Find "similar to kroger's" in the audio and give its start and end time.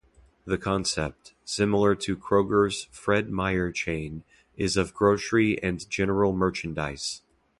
1.45-2.85